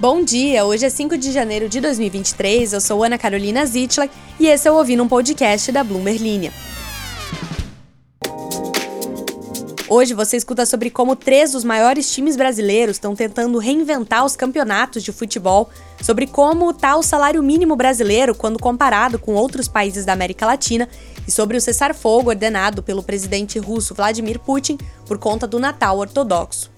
[0.00, 4.46] Bom dia, hoje é 5 de janeiro de 2023, eu sou Ana Carolina Zitlag e
[4.46, 6.52] esse é o Ouvindo um Podcast da Bloomberg Linha.
[9.88, 15.02] Hoje você escuta sobre como três dos maiores times brasileiros estão tentando reinventar os campeonatos
[15.02, 15.68] de futebol,
[16.00, 20.88] sobre como está o salário mínimo brasileiro quando comparado com outros países da América Latina
[21.26, 26.77] e sobre o cessar-fogo ordenado pelo presidente russo Vladimir Putin por conta do Natal ortodoxo.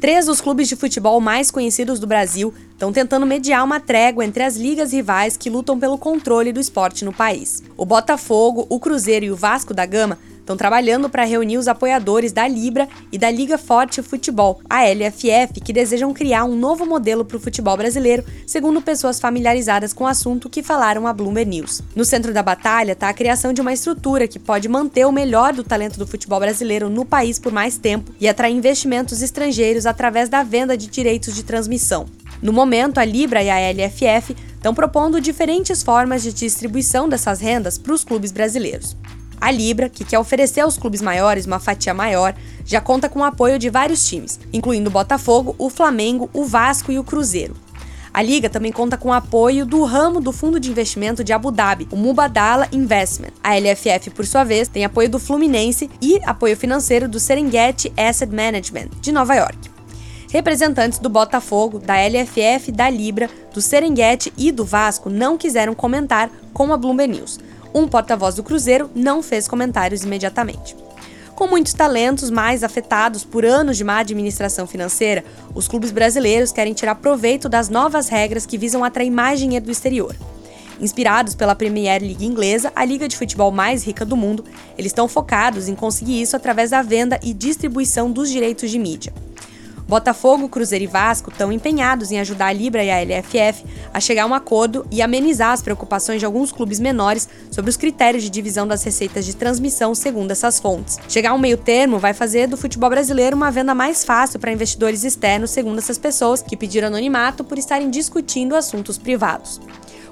[0.00, 4.44] Três dos clubes de futebol mais conhecidos do Brasil estão tentando mediar uma trégua entre
[4.44, 7.64] as ligas rivais que lutam pelo controle do esporte no país.
[7.76, 10.16] O Botafogo, o Cruzeiro e o Vasco da Gama
[10.48, 15.60] estão trabalhando para reunir os apoiadores da Libra e da Liga Forte Futebol, a LFF,
[15.62, 20.06] que desejam criar um novo modelo para o futebol brasileiro, segundo pessoas familiarizadas com o
[20.06, 21.82] assunto que falaram a Bloomberg News.
[21.94, 25.52] No centro da batalha está a criação de uma estrutura que pode manter o melhor
[25.52, 30.30] do talento do futebol brasileiro no país por mais tempo e atrair investimentos estrangeiros através
[30.30, 32.06] da venda de direitos de transmissão.
[32.40, 37.76] No momento, a Libra e a LFF estão propondo diferentes formas de distribuição dessas rendas
[37.76, 38.96] para os clubes brasileiros.
[39.40, 43.24] A Libra, que quer oferecer aos clubes maiores uma fatia maior, já conta com o
[43.24, 47.54] apoio de vários times, incluindo o Botafogo, o Flamengo, o Vasco e o Cruzeiro.
[48.12, 51.50] A liga também conta com o apoio do ramo do fundo de investimento de Abu
[51.50, 53.32] Dhabi, o Mubadala Investment.
[53.44, 58.34] A LFF, por sua vez, tem apoio do Fluminense e apoio financeiro do Serengeti Asset
[58.34, 59.70] Management, de Nova York.
[60.30, 66.30] Representantes do Botafogo, da LFF, da Libra, do Serengeti e do Vasco não quiseram comentar
[66.52, 67.38] com a Bloomberg News.
[67.74, 70.74] Um porta-voz do Cruzeiro não fez comentários imediatamente.
[71.34, 75.24] Com muitos talentos mais afetados por anos de má administração financeira,
[75.54, 79.70] os clubes brasileiros querem tirar proveito das novas regras que visam atrair mais dinheiro do
[79.70, 80.16] exterior.
[80.80, 84.44] Inspirados pela Premier League inglesa, a liga de futebol mais rica do mundo,
[84.76, 89.12] eles estão focados em conseguir isso através da venda e distribuição dos direitos de mídia.
[89.88, 94.24] Botafogo, Cruzeiro e Vasco estão empenhados em ajudar a Libra e a LFF a chegar
[94.24, 98.28] a um acordo e amenizar as preocupações de alguns clubes menores sobre os critérios de
[98.28, 100.98] divisão das receitas de transmissão segundo essas fontes.
[101.08, 104.52] Chegar a um meio termo vai fazer do futebol brasileiro uma venda mais fácil para
[104.52, 109.58] investidores externos, segundo essas pessoas que pediram anonimato por estarem discutindo assuntos privados.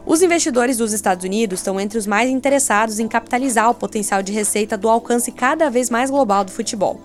[0.07, 4.33] Os investidores dos Estados Unidos estão entre os mais interessados em capitalizar o potencial de
[4.33, 6.99] receita do alcance cada vez mais global do futebol.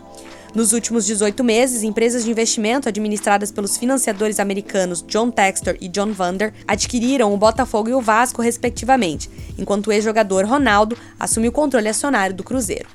[0.53, 6.11] Nos últimos 18 meses, empresas de investimento administradas pelos financiadores americanos John Textor e John
[6.11, 11.87] Vander adquiriram o Botafogo e o Vasco, respectivamente, enquanto o ex-jogador Ronaldo assumiu o controle
[11.87, 12.89] acionário do Cruzeiro.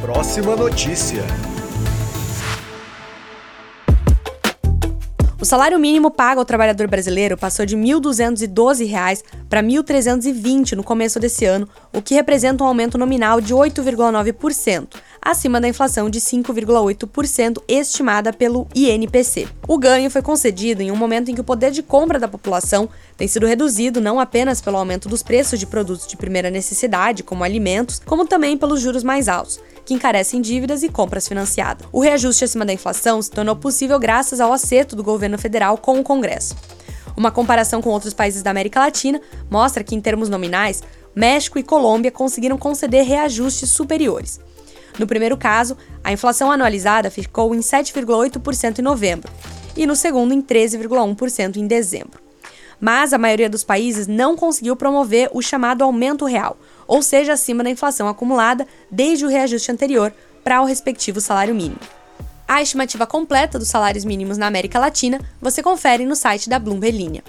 [0.00, 1.49] Próxima notícia.
[5.40, 10.84] O salário mínimo pago ao trabalhador brasileiro passou de R$ 1.212 para R$ 1.320 no
[10.84, 16.20] começo desse ano, o que representa um aumento nominal de 8,9%, acima da inflação de
[16.20, 19.48] 5,8% estimada pelo INPC.
[19.66, 22.86] O ganho foi concedido em um momento em que o poder de compra da população
[23.16, 27.44] tem sido reduzido não apenas pelo aumento dos preços de produtos de primeira necessidade, como
[27.44, 29.58] alimentos, como também pelos juros mais altos
[29.90, 31.84] que encarecem dívidas e compras financiadas.
[31.90, 35.98] O reajuste acima da inflação se tornou possível graças ao acerto do governo federal com
[35.98, 36.54] o Congresso.
[37.16, 40.80] Uma comparação com outros países da América Latina mostra que, em termos nominais,
[41.12, 44.38] México e Colômbia conseguiram conceder reajustes superiores.
[44.96, 49.28] No primeiro caso, a inflação anualizada ficou em 7,8% em novembro,
[49.76, 52.20] e no segundo, em 13,1% em dezembro.
[52.80, 56.56] Mas a maioria dos países não conseguiu promover o chamado aumento real,
[56.90, 60.12] ou seja, acima da inflação acumulada desde o reajuste anterior
[60.42, 61.78] para o respectivo salário mínimo.
[62.48, 66.98] A estimativa completa dos salários mínimos na América Latina você confere no site da Bloomberg
[66.98, 67.22] Linha.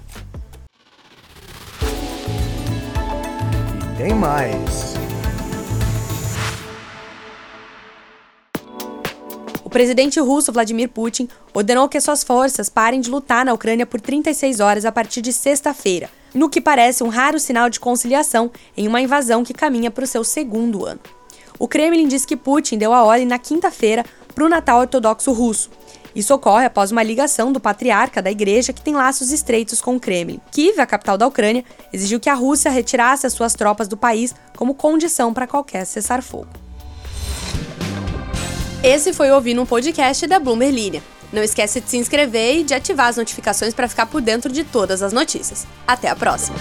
[3.84, 4.96] E tem mais.
[9.64, 14.02] O presidente russo Vladimir Putin ordenou que suas forças parem de lutar na Ucrânia por
[14.02, 18.88] 36 horas a partir de sexta-feira, no que parece um raro sinal de conciliação em
[18.88, 21.00] uma invasão que caminha para o seu segundo ano.
[21.60, 25.70] O Kremlin diz que Putin deu a ordem na quinta-feira para o Natal ortodoxo russo.
[26.16, 30.00] Isso ocorre após uma ligação do patriarca da igreja que tem laços estreitos com o
[30.00, 30.42] Kremlin.
[30.52, 31.64] Kiev, a capital da Ucrânia,
[31.94, 36.50] exigiu que a Rússia retirasse as suas tropas do país como condição para qualquer cessar-fogo.
[38.84, 41.04] Esse foi o Ouvindo um Podcast da Bloomberg Linha.
[41.32, 44.64] Não esquece de se inscrever e de ativar as notificações para ficar por dentro de
[44.64, 45.66] todas as notícias.
[45.88, 46.58] Até a próxima!